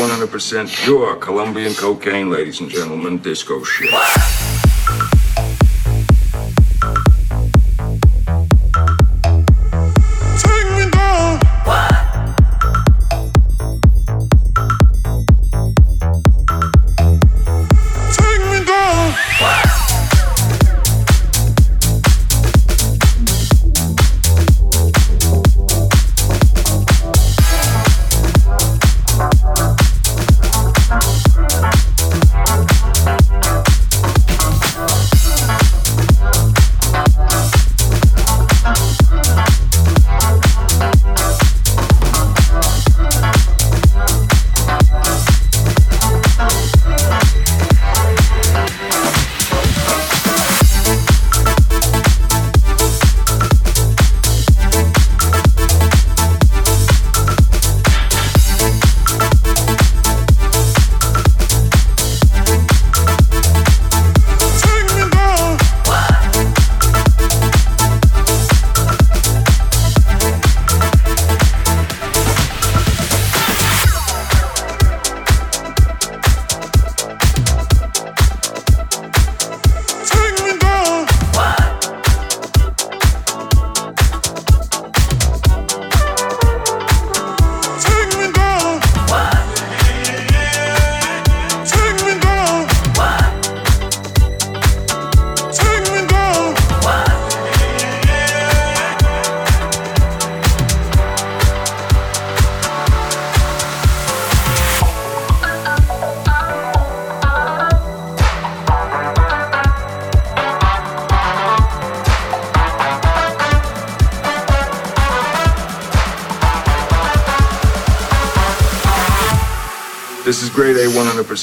[0.00, 3.90] 100% pure Colombian cocaine, ladies and gentlemen, disco shit.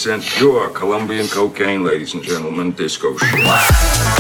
[0.07, 4.16] 100% pure Colombian cocaine, ladies and gentlemen, disco shit.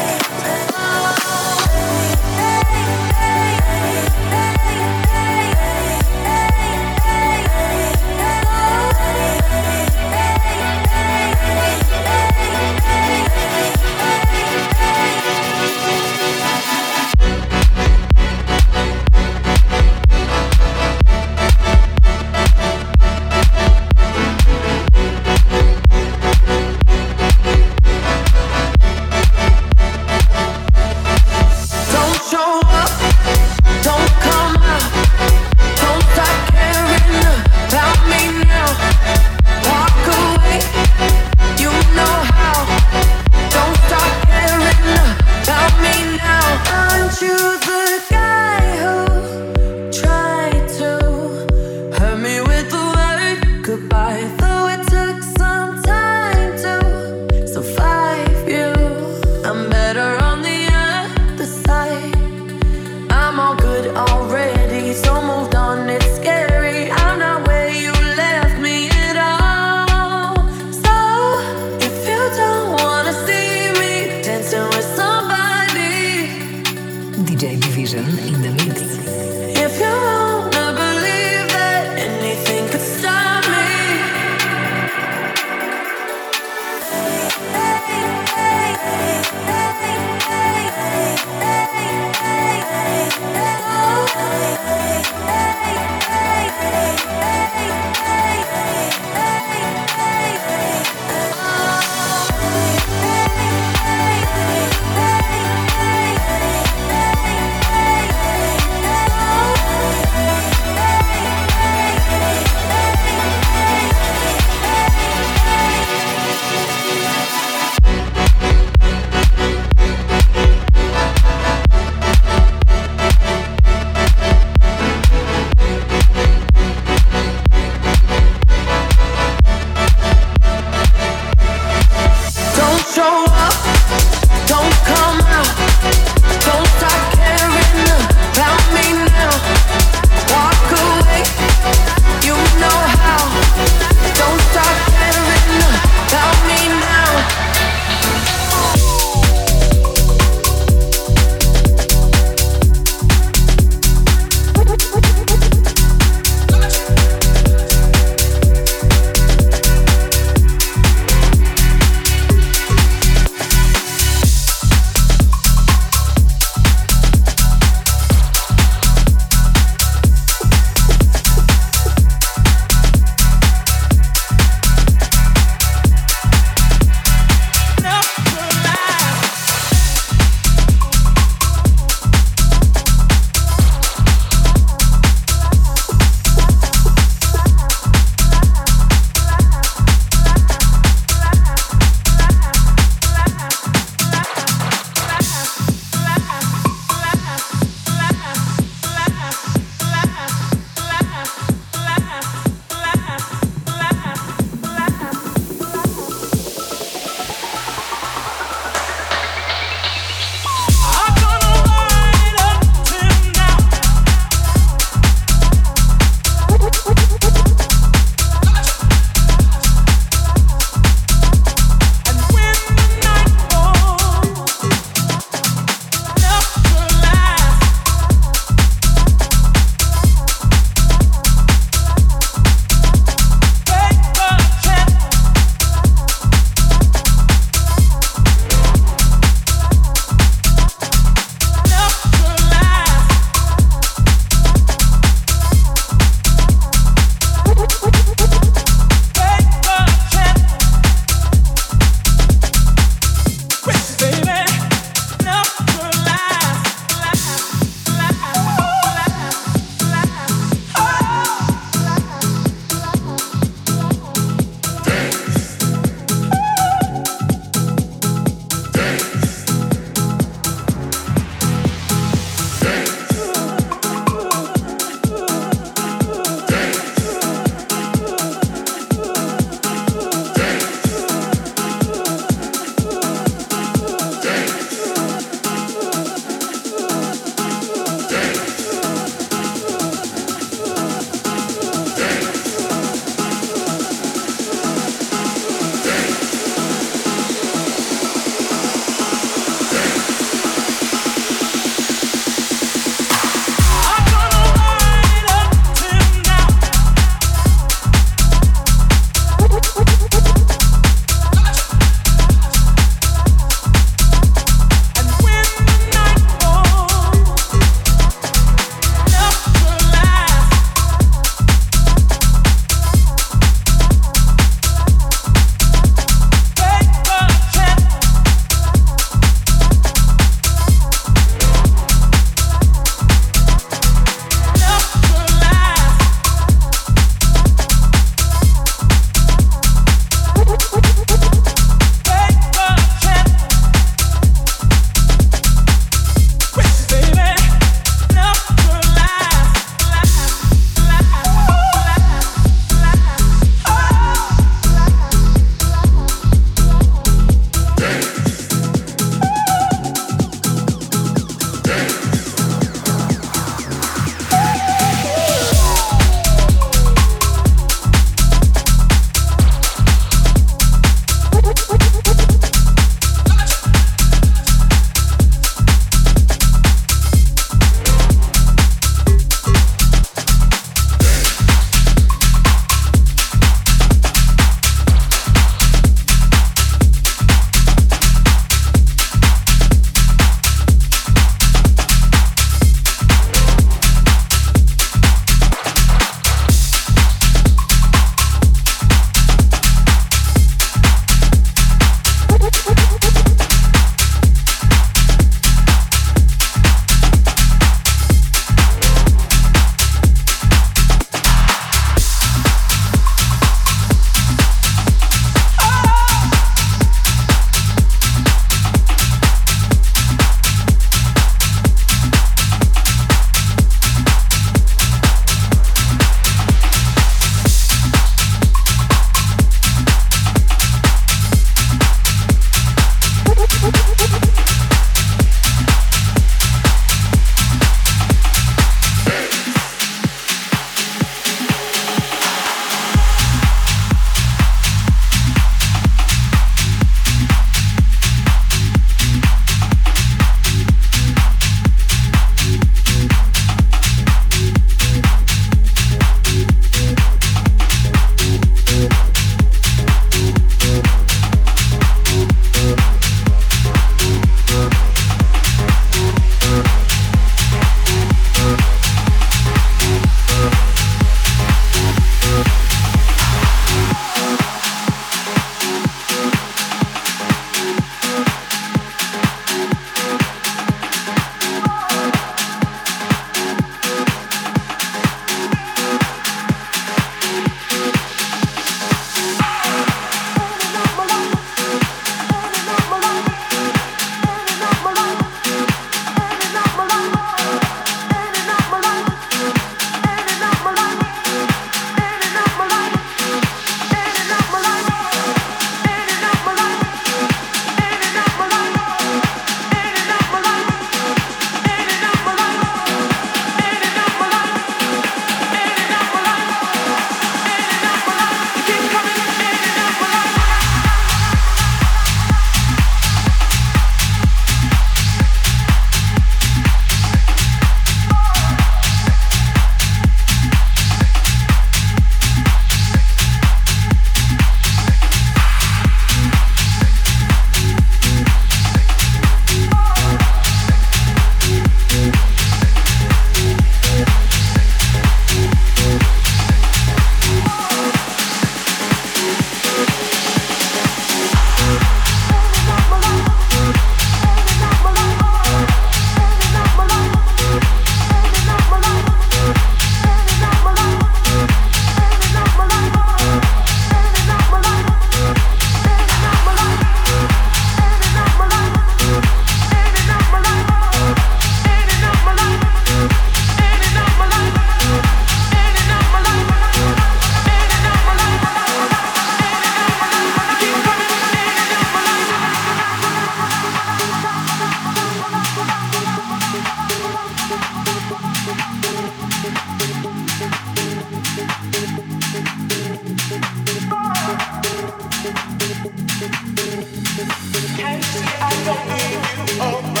[597.53, 599.61] Can't see I don't need you.
[599.61, 600.00] Oh.